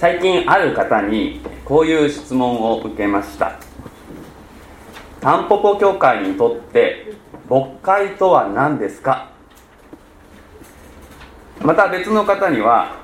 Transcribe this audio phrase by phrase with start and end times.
[0.00, 3.60] 最近ある方にこういう質問を受けました。
[5.20, 7.12] タンポポ協会にとって
[7.50, 9.30] 牧会とは何ですか？
[11.60, 12.96] また別の方には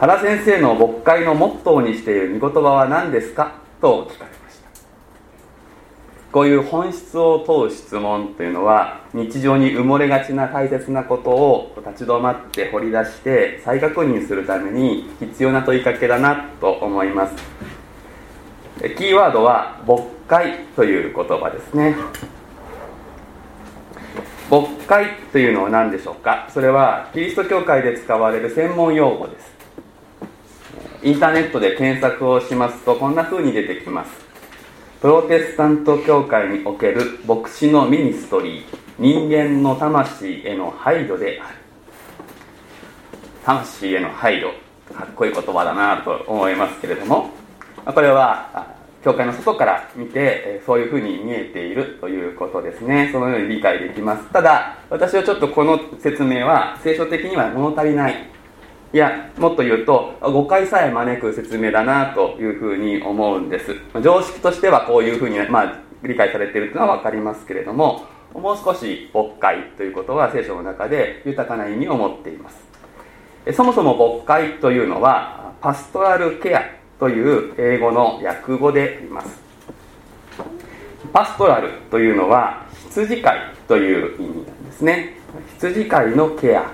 [0.00, 3.54] 原先生の牧会のモットーにしている御言葉は何ですか？
[3.80, 4.30] と聞かれ
[6.32, 17.34] こういう本質を問う質問というのは日常に埋もれがちな大切なことを立ち止まって掘り出して再確認するために必要な問いかけだなと思います。
[18.96, 21.96] キーワードは牧会という言葉ですね。
[24.48, 26.48] 牧会というのは何でしょうか？
[26.50, 29.52] それはキリスト教会で使われる専門用語です。
[31.02, 34.29] インターネットで検索をしますとこんな風に出てきます。
[35.00, 38.64] プロテスタント教会における牧師のミニストリー
[38.98, 41.56] 人間の魂への配慮である。
[43.42, 44.50] 魂への配慮
[44.94, 47.30] かっこいい言葉だなと思いますけれども
[47.86, 53.08] これは教会の外から見てそういうふうに見えているということですね。
[53.10, 54.30] そのように理解できます。
[54.30, 58.28] ただ私はちょっとこの説明は聖書的には物足りない。
[58.92, 63.76] いやもっと言うと誤解さえ招く説明だなというふうに思うんです。
[64.02, 72.70] 常識としてはこういうふうに、まあ、理解されているというのは分かりますけれどももう少し牧会ということは聖書の中で豊かな意味を持っています。
[73.52, 76.62] そもそも牧会というのはパストラルケア
[76.98, 79.40] という英語の訳語であります。
[81.12, 85.16] パストラルというのは羊飼いという意味なんですね。
[85.58, 86.70] 羊飼いのケア。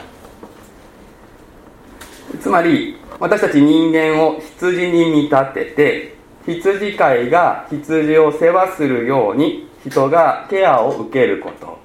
[2.40, 11.78] つまり私たち人間を羊に見立てて羊飼いが羊を世話するように人がケアを受けること。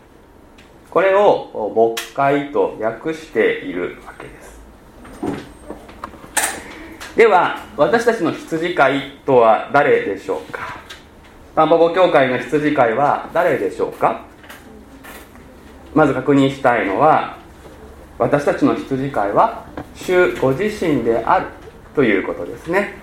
[0.90, 4.60] これを牧会と訳しているわけです。
[7.16, 10.80] では私たちの羊飼いとは誰でしょうか？
[11.56, 14.26] タンポポ協会の羊飼いは誰でしょうか？
[15.94, 17.38] まず確認したいのは
[18.18, 19.66] 私たちの羊飼いは
[19.96, 21.48] 主ご自身である
[21.96, 22.96] ということですね。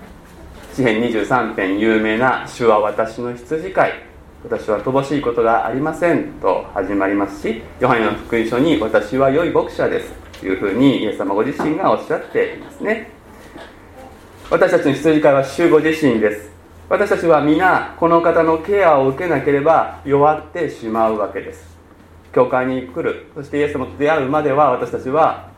[0.73, 3.93] 詩編23編有名な「主は私の羊飼い」
[4.43, 13.11] 私は乏しいことがありませんと始まりますしヨハネの福音書に私は良い牧者ですというふうにイエス様ご自身がおっしゃっていますね。
[14.49, 16.49] 私たちの羊飼いは主ご自身です。
[16.87, 21.77] 私たちは皆この方のケアを受けなければ弱ってしまうわけです。
[22.33, 25.49] 教会に来るそしてイエス様と出会うまでは私たちは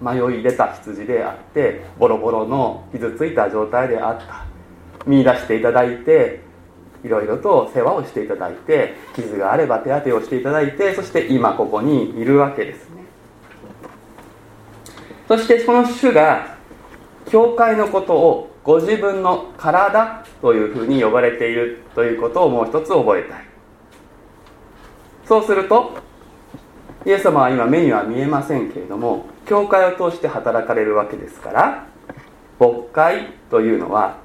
[0.00, 4.46] 迷い出た羊であってボロボロの傷ついた状態であった。
[5.06, 6.40] 見出していただいて
[7.02, 13.04] いろいろと世話をしていただいて傷があれば手当てをしていただいてそして今ここにいるわけですね。
[15.26, 16.56] そしてその主が
[17.30, 23.44] 教会のことをご自分の体というふうに呼ばれているということをもう一つ覚えたい。
[25.24, 25.92] そうすると
[27.06, 31.86] イエス様は今目には見えませんけれども教会を通して働かれるわけですから
[32.58, 34.18] 牧会というのは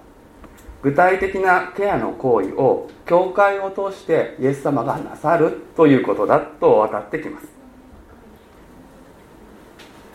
[0.84, 7.48] 具体的なケアの行為を教会を通してイエス様がなさるということだと分かってきます。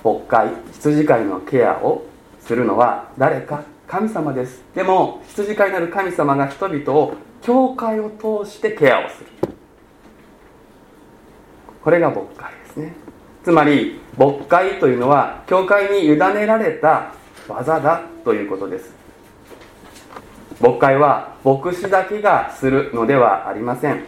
[0.05, 2.05] 牧会羊飼いのケアを
[2.41, 4.62] するのは誰か神様です。
[4.75, 9.27] でも羊飼いなる神様が人々を教会を通してケアをする。
[11.82, 12.94] これが牧会ですね。
[13.42, 17.12] つまり牧会というのは教会に委ねられた
[17.48, 18.92] 技だということです。
[20.60, 24.04] 牧会は牧師だけがするのではありません。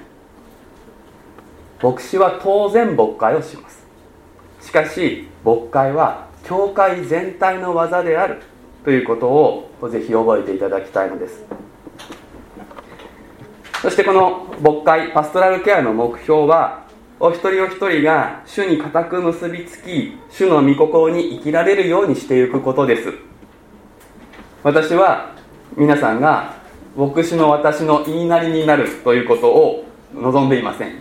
[1.82, 3.87] 牧師は当然牧会をします。
[4.60, 8.43] しかし牧会は教会全体の技である
[8.84, 11.43] ということをぜひ覚えていただきたいのです。
[13.81, 16.81] そしてこの牧会パストラルケアの目標は
[17.25, 23.12] お一人お一人が主に固く結びつき主の御心に生きられるようにしていくことです。
[24.64, 25.32] 私は
[25.76, 26.56] 皆さんが
[26.97, 29.85] 牧師の私の言いなりになるということを
[30.17, 30.99] 望んでいません。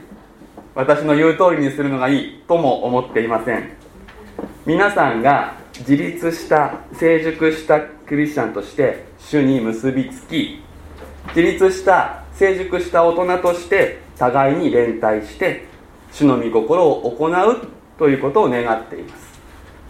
[0.75, 3.72] 私の言う通りにするのがいいとも思っていません。
[4.68, 10.62] 皆さんが自立した成熟したクリスチャンとして主に結びつき
[11.30, 15.71] 自立した成熟した大人として互いに連帯して
[16.12, 17.68] 主の御心を行う
[17.98, 19.40] ということを願っています。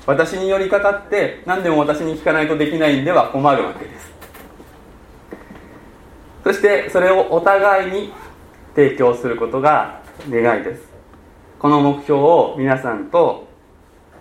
[0.06, 4.12] 私に寄りかかって何でも私に聞かないとできないんでは困るわけです。
[6.44, 8.13] そしてそれをお互いに
[8.75, 10.89] 提供することが願いです。
[11.59, 13.47] この目標を皆さんと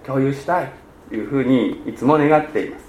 [0.05, 0.73] 共有したい
[1.09, 2.85] というふうにいつも願っています。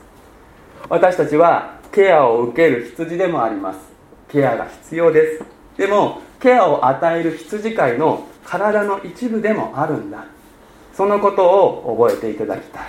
[0.90, 3.80] 私たちはケアを受ける羊でもあります。
[4.30, 5.44] ケアが必要です。
[5.78, 10.26] でもケアを与える羊飼いの体の一部でもあるんだ。
[10.94, 12.84] そのことを覚えていただきたい。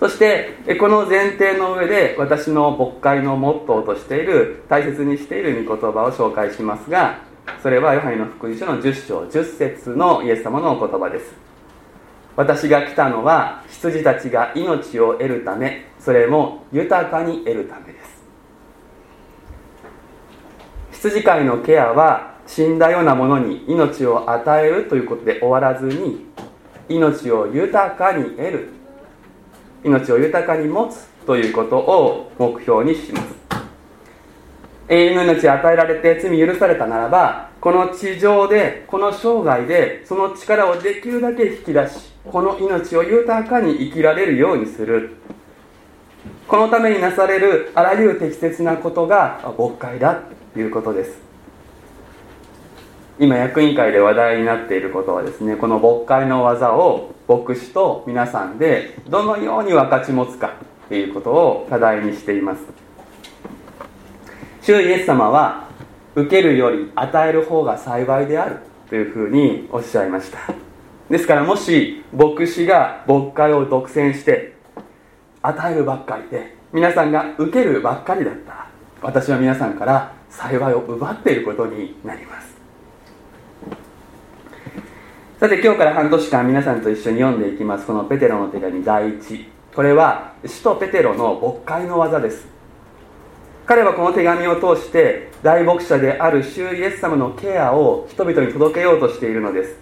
[0.00, 7.20] そしてこの前提の上で私の牧会のモットーとしている大切にしている御言葉を紹介しますが
[7.62, 11.44] それはヨハネの福音書の10章10節のイエス様のお言葉です。
[12.36, 18.24] 私が来たのは羊たちが命を得るためそれも豊かに得るためです
[21.04, 26.24] 羊飼いのケアは死んだようなものに命を与えるということで終わらずに
[26.88, 28.68] 命を豊かに得る。
[29.84, 33.34] 命を豊かに持つということを目標にします。
[34.88, 45.16] 永遠の命与えられて罪許されたならばこの地上でこの生涯でその力をできるだけ引き出しこの命を豊かに生きられるようにする。
[46.48, 50.22] このためになされるあらゆる適切なことが牧会だ
[50.56, 51.18] いうことです。
[53.18, 60.54] 今役員会で話題になっていることはですねこの牧会の技を牧師と皆さんでどのように分かち持つか
[60.88, 62.62] ということを課題にしています。
[64.62, 65.68] 主イエス様は
[66.14, 68.58] 受けるより与える方が幸いである
[68.88, 70.38] というふうにおっしゃいました。
[71.10, 74.54] ですからもし牧師が牧会を独占して
[75.42, 78.68] 与えるばっかりで皆さんが受けるばっかりだったら
[79.02, 82.54] 私は皆さんから幸いを奪っていることになります。
[85.38, 87.86] さて今日から半年間皆さんと一緒に読んでいきます。
[87.86, 89.48] このペテロの手紙第一。
[89.74, 92.46] これは使徒ペテロの牧会の技です。
[93.66, 99.76] 彼はこの手紙を通して大牧者である主イエス様のケアを人々に届けようとしているのです。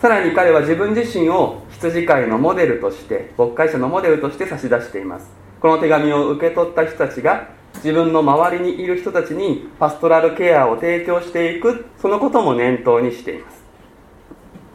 [0.00, 5.30] さらに彼は自分自身を羊飼いのモデルとして牧会者のモデルとして差し出しています。
[5.60, 13.60] この手紙を受け取った人たちが自分の周りにいる人たちにパストラルケアを提供していくそのことも念頭にしています。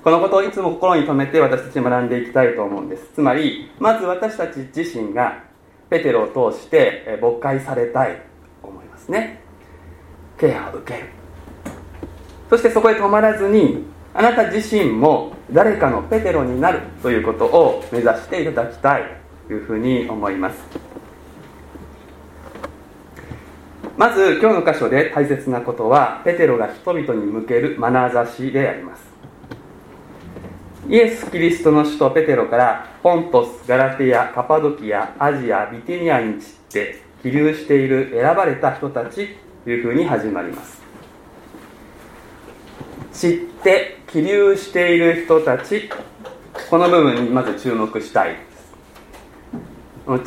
[0.04, 3.10] このことをいつも心に留めて私たち学んでいきたいと思うんです。
[3.16, 5.44] つまりまず私たち自身が
[5.90, 8.22] ペテロを通して牧会されたい
[8.62, 9.42] と思いますね。
[10.40, 11.08] ケアを受ける。
[12.50, 19.04] そしてそこで止まらずにあなた自身も誰かのペテロになるということを目指していただきたい
[19.48, 20.95] というふうに思います。
[23.98, 29.04] まず今日の箇所で大切なことはペテロが人々に向ける眼差しであります。
[30.90, 39.30] イエス・キリストの首都ペテロからポントス、ガラティア、カパドキア、アジア、ビティニアに散って起立している選ばれた人たち
[39.64, 40.82] というふうに始まります。
[43.14, 43.32] 散っ
[43.64, 45.90] て起立している人たち
[46.70, 48.55] この部分にまず注目したい。
[50.06, 50.22] 散っ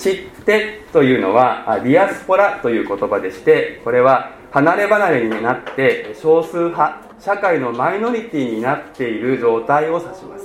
[0.44, 10.44] てというのはディアスポラという言葉でしてこれは離れ離れになって少数派社会のマイノリティになっている状態を指します。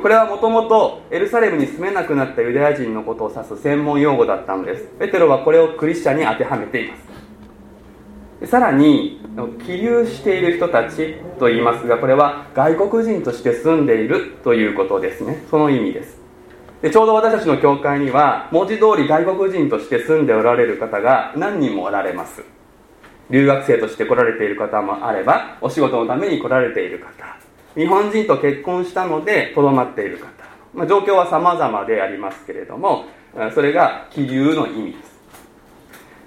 [0.00, 4.88] これはもともとエルサレムに住めなくなったユダヤ人のことを指す専門用語だったのです。
[4.98, 6.96] ペテロはこれをクリスチャンに当てはめていま
[8.42, 8.46] す。
[8.46, 9.20] さらに
[9.66, 15.44] 起立している人たちと言いますがこれは外国人として住んでいるということですね。
[15.50, 16.19] その意味です。
[16.82, 22.42] でちょうど私たちの教会には文字通り外国人として住んでおられる方が何人もおられます。
[23.28, 27.36] 留学生として来られている方もあればお仕事のために来られている方。
[27.76, 30.26] 日本人と結婚したのでとどまっている方、
[30.74, 33.04] まあ、状況は様々でありますけれども
[33.54, 35.10] それが気流の意味です。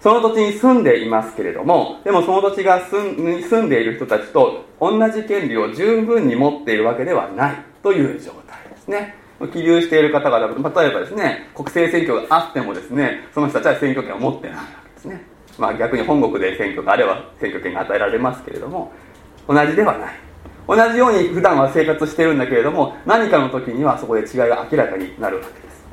[0.02, 9.23] その土地に住んでいますけれどもでもその土地が住んでいる人たちと同じ権利を十分に持っているわけではないという状態ですね。
[9.52, 15.26] 起立している方々例えばですね国政選挙があってもですねその人たちは選挙権を持ってないわけですね。
[15.58, 18.92] まあ逆に本国で選挙があれば選挙権が与えられますけれども
[19.48, 20.14] 同じではない。
[20.66, 25.84] 同じように普段は生活してるんだけれども何かの時にはそこで違いが明らかになるわけです。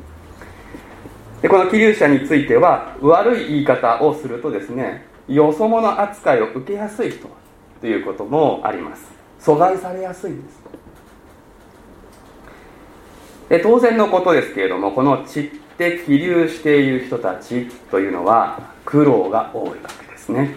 [1.42, 7.28] でこの気流者については悪い言い方をするとですねよそ者扱いを受けやすい人
[7.80, 9.10] ということもあります。
[9.40, 10.60] 阻害されやすいんです。
[13.50, 15.44] で当然のことですけれどもこの散っ
[15.76, 20.54] て起立している人たちというのは苦労が多いわけですね。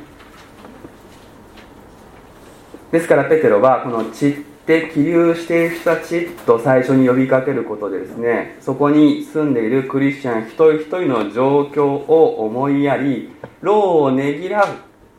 [2.92, 4.34] ですからペテロはこの散っ
[4.68, 13.32] て起立している人たちと最初に呼びかけることでですねそこに住んでいるクリスチャン一人一人の状況を思いやり
[13.62, 14.68] 労をねぎらう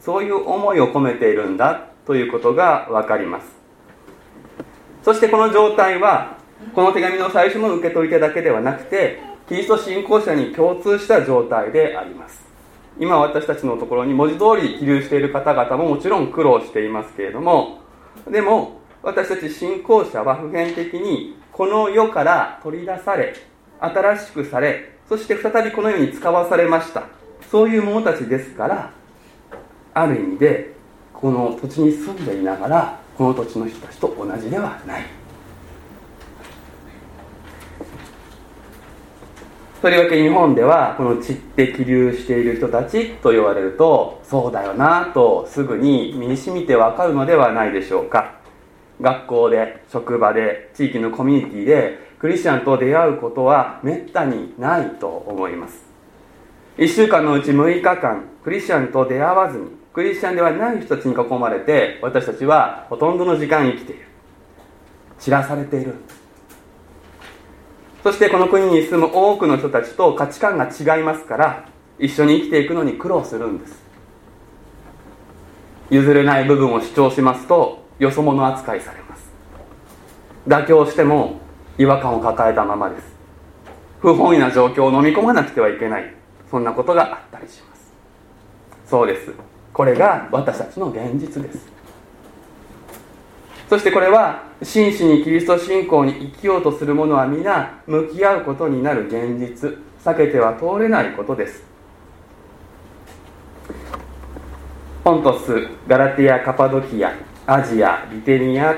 [0.00, 3.48] そういう思いを込めているんだということが分かります。
[5.02, 6.43] そしてこの状態は
[6.74, 12.44] この手紙の最初の受け取り手だけではなくてキリスト信仰者に共通した状態であります。
[12.98, 17.80] 今私たちのところに文字通り起立している方々ももちろん苦労していますけれども
[18.30, 23.34] でも私たち信仰者は普遍的にこの世から取り出され
[23.80, 27.08] 新しくされそして再びこの世に使わされました。
[27.50, 28.90] そういう者たちですから
[29.92, 30.72] ある意味で
[31.12, 35.23] この土地に住んでいながらこの土地の人たちと同じではない。
[39.84, 48.40] とりわけ日本ではこの散って気流している人たちと言われるとそうだよなとすぐに身にしみてわかるのではないでしょうか。
[49.02, 55.84] 学校で職場で地域のコミュニティでクリスチャンと出会うことはめったにないと思います。
[56.78, 64.06] 1週間のうち6日間クリスチャンと出会わずにクリスチャンではない人たちに囲まれて私たちはほとんどの時間生きている。
[65.18, 65.96] 散らされている。
[68.04, 71.68] そしてこの国に住む多くの人たちと価値観が違いますから
[71.98, 73.82] 一緒に生きていくのに苦労するんです。
[75.88, 79.32] 譲れない部分を主張しますとよそ者扱いされます。
[80.46, 81.40] 妥協しても
[81.78, 83.14] 違和感を抱えたままです。
[84.00, 86.14] 不本意な状況を飲み込まなくてはいけない。
[86.50, 87.90] そんなことがあったりします。
[88.86, 89.32] そうです。
[89.72, 91.73] これが私たちの現実です。
[93.68, 99.78] そしてこれは真摯にキリスト信仰に生きようとする者は皆向き合うことになる現実。
[100.04, 101.64] 避けては通れないことです。
[105.02, 107.14] ポントスガラティアカパドキア
[107.46, 108.74] アジアリテニア。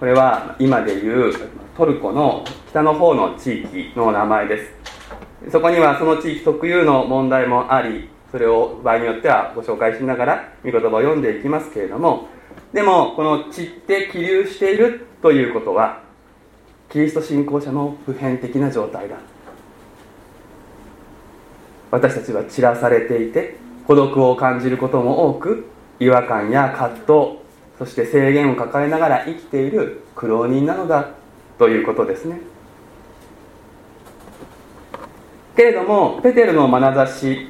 [0.00, 1.34] これは今でいう
[1.76, 5.50] トルコの北の方の地域の名前です。
[5.50, 12.28] そこにはその地域特有の問題もありそれを場合によってはご紹介しながら御言葉を読んでいきますけれども
[12.72, 16.02] でもこの散って気流しているということは
[16.90, 19.16] キリスト信仰者の普遍的な状態だ。
[21.90, 23.56] 私たちは散らされていて
[23.86, 25.66] 孤独を感じることも多く
[26.00, 27.38] 違和感や葛藤
[27.78, 31.10] そして制限を抱えながら生きている苦労人なのだ
[31.58, 32.40] ということですね。
[35.54, 37.48] けれどもペテルの眼差し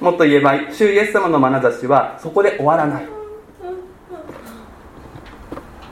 [0.00, 3.17] もっと言えば主イエス様の眼差しはそこで終わらない。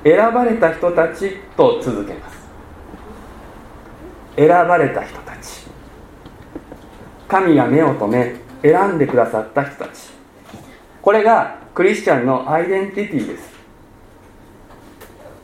[0.06, 2.36] 選ばれた人たちと続けます。
[4.36, 5.66] 選ばれた人たち。
[7.26, 10.12] 神が目を留め選んでくださった人たち。
[11.02, 13.50] これがクリスチャンのアイデンティティです。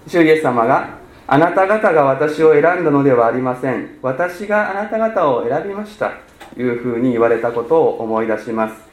[0.06, 3.98] 主イエス様があなた方が私を選んだのではありません。
[4.00, 6.12] 私があなた方を選びました。
[6.54, 8.91] というふうに言われたことを思い出します。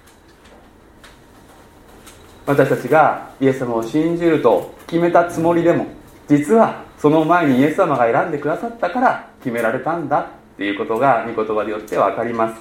[2.49, 5.85] 私たちがイエス様を信じると決めたつもりでも
[6.27, 10.27] 実はその前にイエス様が選んでくださったから決められたんだっ
[10.57, 12.59] ていうことが御言葉によって分かります。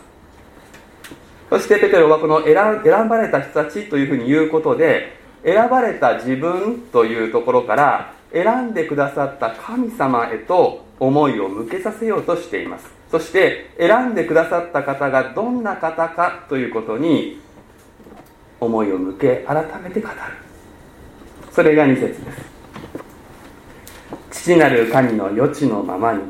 [1.49, 2.55] そしてペテロはこの選
[3.09, 12.87] ばれた人たちというふうに言うことで選ばれた自分というところから選んでくださった神様へと思いを向けさせようとしています。
[13.11, 17.41] そして選んでくださった方がどんな方かということに
[18.61, 20.15] 思いを向け改めて語る。
[21.53, 22.59] それが2節です。
[24.31, 26.21] 父なる神の余地のままに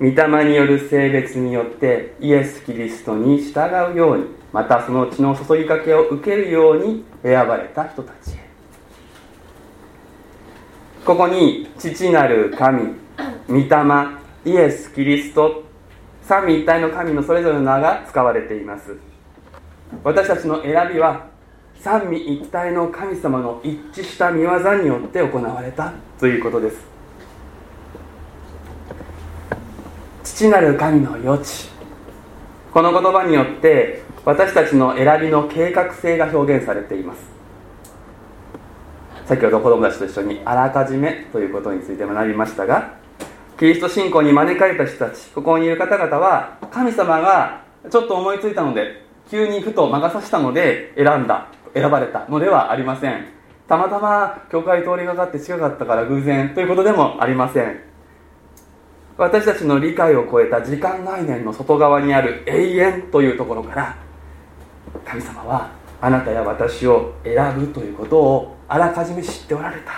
[0.00, 8.50] 御霊による性別によってイエス・キリストに従うようにまたその血の注ぎかけを受けるように選ばれた人たちへ。
[11.04, 12.94] ここに父なる神
[13.48, 13.66] 御霊
[14.44, 15.64] イエス・キリスト
[16.22, 18.96] 三位一体の神のそれぞれの名が使われています。
[20.04, 21.29] 私たちの選びは
[21.82, 23.70] 三位一体の神様の一
[24.00, 24.50] 致した見業
[24.82, 26.76] によって行われたということです。
[30.22, 31.70] 父なる神の余地。
[32.72, 37.30] この言葉によって私たちの選びの計画性が表現されています。
[39.24, 42.96] 先ほど子供たちと一緒にあらかじめということについて学びましたが
[43.60, 51.46] キリスト信仰に招かれた人たちここにいる方々は神様がちょっと思いついたので急にふと魔が差したので選んだ。
[51.74, 53.26] 選ばれたのではありません。
[53.68, 57.80] たまたま教会通りがかって近かったから偶然ということでもありません。
[59.16, 63.96] 私たちの理解を超えた時間概念の外側にある永遠というところから
[65.04, 69.92] 神様はあなたや私を選ぶということをあらかじめ知っておられた。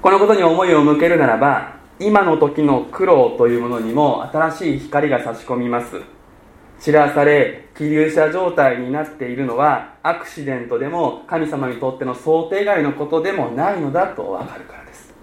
[0.00, 6.00] このことに思いを向けるならば今の時の苦労というものにも新しい光が差し込みます。
[6.80, 15.14] 散らされ気流者状態になっているのはアクシデントでも神様にとっての想定外のことでもないのだと分かるからです。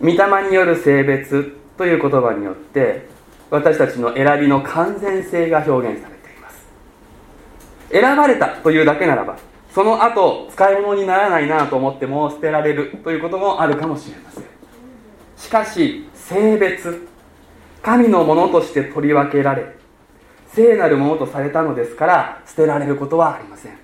[0.00, 3.08] 御御霊による性別という言葉によって
[3.50, 6.66] 私たちの選びの完全性が表現されています。
[7.90, 9.36] 選ばれたというだけならば
[9.74, 14.44] その後使い物にならないなと思っても捨てられるということもあるかもしれません。
[15.36, 17.08] しかし性別
[17.86, 19.64] 神のものとして取り分けられ
[20.48, 23.78] 聖なるものとされたのですから捨てられることはありません。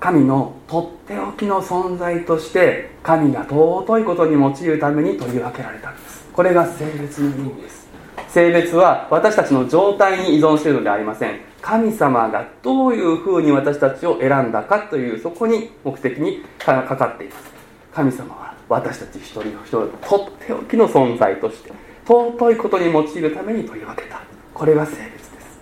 [0.00, 6.26] 神のとっておきの存在として神が尊いことに用いるために取り分けられたんです。
[6.32, 7.86] これが性別の意味です。
[8.30, 11.38] 性別は私たちの状態に依存しているのではありません。
[11.60, 17.52] 神様がどういうふうに私たちを選んだかというそこに目的にかかっています。
[17.92, 21.72] 神様は私たち一人一人とっておきの存在として
[22.06, 24.22] 尊いことに用いるために取り分けた。
[24.54, 25.60] これが性別です。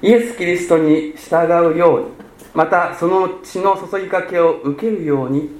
[0.00, 2.06] イエス・キリストに従うように
[2.54, 5.50] またその血の注ぎかけを受けるように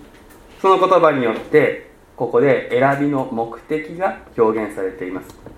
[0.63, 5.58] その言葉によってここで選びの目的が表現されています。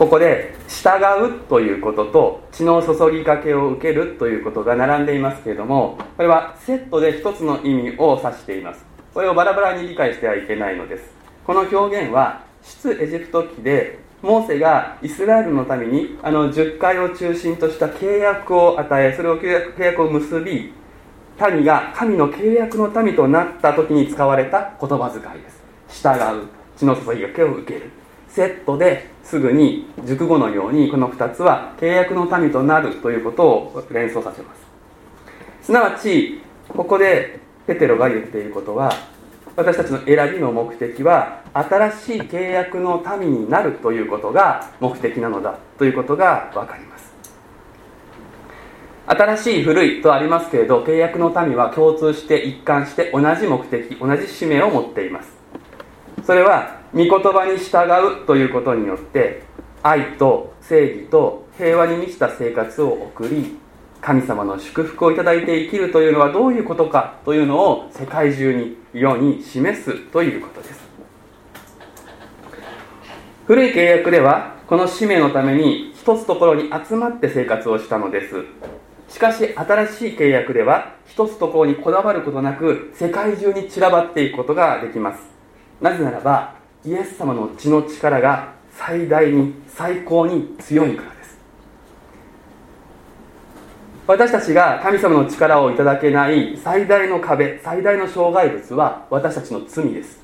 [0.00, 8.82] ここで従うということと血の注ぎかけを受けるということが並んでいますけれどもこれはセットで一つの意味を指しています。
[9.12, 11.10] これをバラバラに理解してはいけないのです。
[11.46, 20.72] この表現は出エジプト記でモーセがイスラエルのためにあの10回を中心とした契約を与えそれを契約契約を結び
[21.52, 26.02] 民が神の契約の民となった時に使われた言葉遣いです。
[26.02, 27.90] 従う血の注ぎがけを受ける。
[28.30, 35.66] セットですぐに熟語のようにこの2つは契約の民となるということを連想させます。
[35.66, 38.92] すなわちここでペテロが言っていることは
[39.56, 47.10] 私たちの選びの目的は新しい契約の民になるということが目的なのだということが分かります。
[49.06, 55.36] 新しい古いとありますけれど契約の民は共通して一貫して同じ目的同じ使命を持っています。
[56.24, 59.42] それは御言葉に従うということによって
[59.82, 63.58] 愛と正義と平和に満ちた生活を送り
[64.00, 70.80] 神様の祝福をいただいて生きるというのはどういうことかというのを世界中に世に示すということです。
[73.46, 78.44] 古い契約ではこの使命のために一つところに集まって生活をしたのです。
[79.08, 85.22] しかし新しい契約では一つところにこだわることなく世界中に散らばっていくことができます。
[85.80, 91.38] なぜならばイエス様の血の力が最大に最高に強いからです。
[94.06, 100.20] 私たちが神様の力をいただけない最大の壁最大の障害物は私たちの罪です。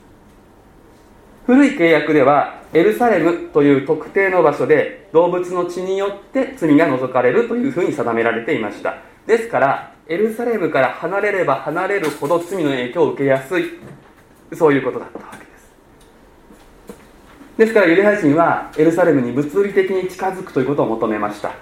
[1.45, 8.97] 古い契約ではエルサレムという特定の場所で動物の血によって罪が除かれるというふうに定められていました。
[9.27, 13.65] ですからエルサレムから離れれば離れるほど罪の影響を受けやすい。
[14.55, 15.46] そういうことだったわけ
[17.57, 21.53] ですからユダヤ人はエルサレムに物理的に近づくということを求めました。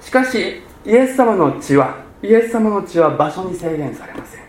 [0.00, 4.42] しかしイエス様の血はイエス様の血は場所に制限されません。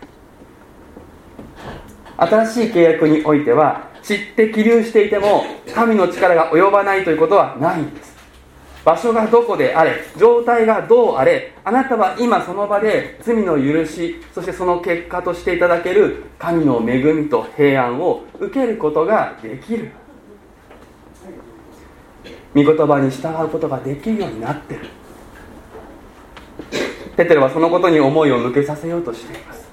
[2.17, 8.13] 新しい契約においては知って起立していても神の力が及ばないということはないんです。
[8.83, 19.91] 場所がどこであれ状態がどうあれあなたは今その場で罪の許しそしてその結果としていただける神の恵みと平安を受けることができる。
[22.55, 24.81] 御言葉に従うことができるようになってる。
[27.15, 29.63] ペテロはそのことに思いを向けさせようとしています。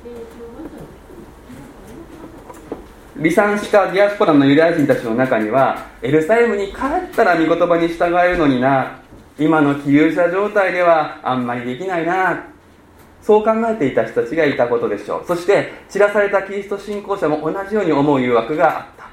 [3.17, 8.99] 離散したディアスポラのユダヤ人たちの中にはエルサレムに帰ったら御言葉に従えるのにな
[9.39, 12.47] 今の起立者状態ではあんまりできないな。
[13.21, 15.27] そう考えていた人たちがいたことでしょう。
[15.27, 19.11] そして散らされたキリスト信仰者も同じように思う誘惑があった。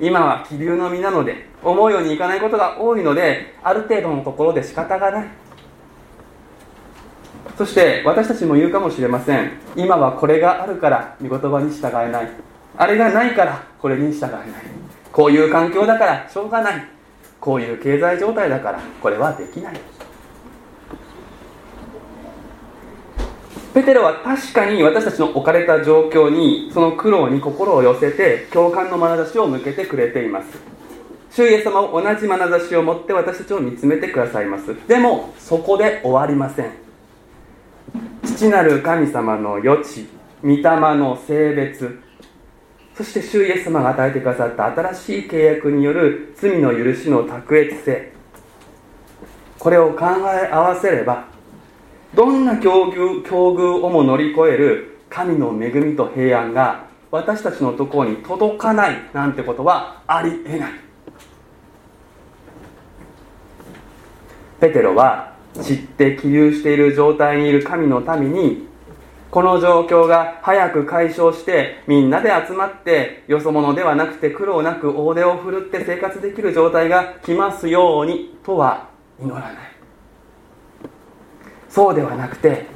[0.00, 5.28] 今は気流の身なので思うようにいかないことが多いのである程度のところで仕方がない。
[7.56, 9.52] そして私たちも言うかもしれません。
[9.76, 12.30] 今はこれがあるから御言葉に従えない。
[12.76, 14.42] あれがないからこれに従えない。
[15.12, 16.86] こういう環境だからしょうがない。
[17.40, 19.80] こういう経済状態だからこれはできない。
[23.74, 30.46] ペテロは確かに私たちの置かれた状況にその苦労に心を寄せて共感の眼差しを向けてくれています。
[31.34, 34.76] 主イエス様も同じ眼差しを持って私たちを見つめてくださいます。
[34.86, 36.82] でもそこで終わりません。
[38.24, 40.08] 父なる神様の余地
[40.42, 40.62] 御霊
[40.96, 42.00] の性別
[42.96, 48.12] そして主イエス様が与えてくださった新しい契約による罪の許しの卓越性
[49.58, 51.26] これを考え合わせれば
[52.14, 60.91] どんな境遇境遇をも乗り越える神の恵みと平安が私たちのところに届かないなんてことはありえない。
[64.62, 68.68] ペテロは知って起立している状態にいる神の民に
[69.32, 78.88] この状況が早く解消してみんなで集まってよそ者ではなくて苦労なく大手を振るって生活できる状態が来ますようにとは
[79.20, 79.52] 祈らない。
[81.68, 82.66] そうではなくて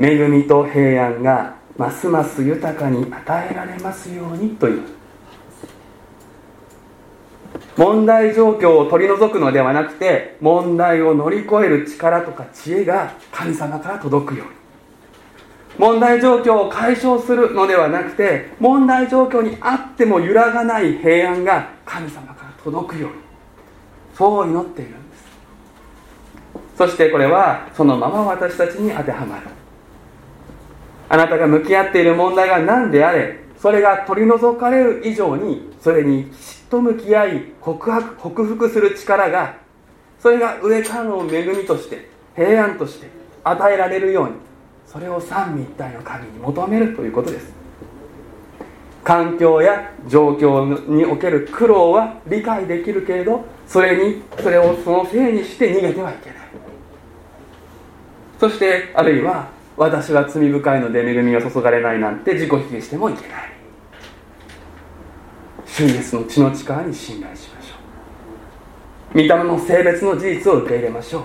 [0.00, 4.99] 恵みと平安がますます豊かに与えられますようにという。
[7.80, 14.52] 問題状況を取り除くのではなくて問題を乗り越える力とか知恵が神様から届くように。
[15.78, 23.16] 問題状況を解消するのではなくて問題状況にあっても揺らがない平安が神様から届くように。
[24.14, 25.24] そう祈っているんです。
[26.76, 29.46] そしてこれはそのまま私たちに当てはまる。
[31.08, 36.30] あなたが向き合っている問題が何であれそれが取り除かれる以上にそれに
[36.70, 39.56] と向き合い告白克服する力が
[40.20, 43.08] それが上からの恵みとして平安として
[43.42, 44.34] 与えられるように
[44.86, 47.52] それを三位一体の神に求めるということです。
[49.02, 56.38] 環境や状況における苦労は理解できるけれどそれにそれをそのせいにして逃げてはいけない。
[58.38, 63.59] そしてあるいは私は罪深いので恵みが注がれないなんて自己否定してもいけない。
[65.80, 67.74] 主イエスの血の力に信頼しましょ
[69.14, 69.14] う。
[69.14, 71.22] 御霊の性別の事実を受け入れましょう。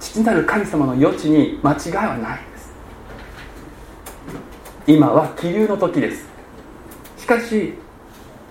[0.00, 2.72] 父なる神様の余地に間違いはないんです。
[4.88, 6.26] 今は気流の時です。
[7.16, 7.74] しかし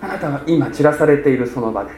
[0.00, 1.90] あなたは今散らされているその場で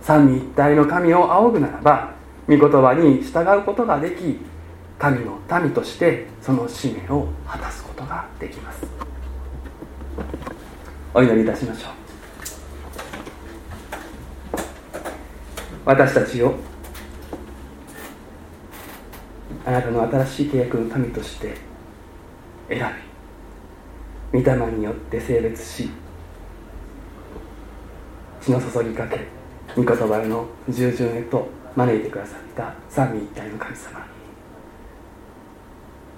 [0.00, 2.14] 三位一体の神を仰ぐならば
[2.48, 4.38] 御言葉に従うことができ
[4.98, 8.86] 神の民としてその使命を果たすことができます。
[11.14, 11.92] お祈りいたしましょう。
[15.84, 16.54] 私たちを
[19.66, 21.54] あなたの新しい契約の民として
[22.68, 22.78] 選
[24.32, 25.90] び御霊によって性別し
[28.40, 29.26] 血の注ぎかけ
[29.76, 31.46] 御言葉の従順へと
[31.76, 34.06] 招いてくださった三位一体の神様。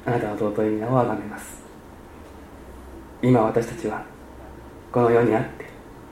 [0.07, 1.65] あなたの尊い皆をあがめます。
[3.23, 4.14] 今私たちは
[4.95, 5.65] この世にあって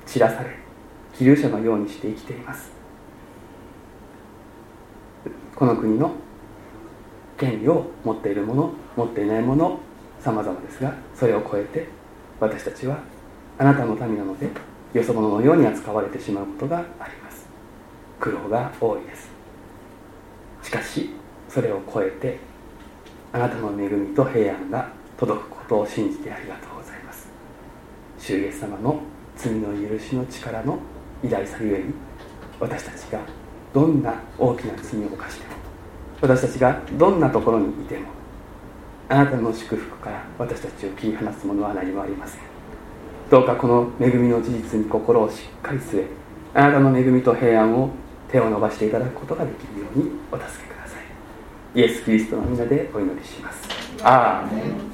[0.06, 0.50] 散らされ
[1.16, 2.72] 希流者のようにして生きています。
[5.54, 6.10] この国の
[7.38, 9.78] 権利を持っているもの持っていないもの
[10.18, 11.86] 様々ですがそれを超えて
[12.40, 12.98] 私たちは
[13.56, 14.50] あなたの民なので
[14.92, 17.46] よそ者のように扱われてしまうことがあります。
[18.18, 19.30] 苦労が多いです。
[20.64, 21.10] しかし
[21.48, 22.40] それを超えて
[23.32, 26.62] あなたの恵みと平安が届くことを信じてありがとう。
[26.64, 26.81] ございます
[28.22, 29.00] 主イエス様の
[29.36, 30.78] 罪の許しの力の
[31.24, 31.92] 偉大さゆえに
[32.60, 33.18] 私たちが
[33.74, 35.54] どんな大きな罪を犯しても
[36.20, 38.10] 私たちがどんなところにいても
[39.08, 42.40] あなたの祝福から私たちを切り離すものは何もありません。
[43.28, 46.06] どうかこの恵みの事実に心をしっかり据え
[46.54, 47.90] あなたの恵みと平安を
[48.30, 50.96] 手を伸ばしていただくことができるようにお助けくださ
[51.74, 51.80] い。
[51.80, 53.68] イエス・キリストの皆でお祈りします。
[54.04, 54.91] アーメン。